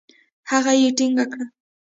[0.51, 1.45] هغه يې ټينګه کړه.